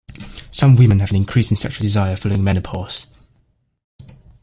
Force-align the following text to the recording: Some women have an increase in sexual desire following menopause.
Some 0.49 0.77
women 0.77 0.97
have 0.97 1.11
an 1.11 1.15
increase 1.15 1.51
in 1.51 1.57
sexual 1.57 1.83
desire 1.83 2.15
following 2.15 2.43
menopause. 2.43 3.13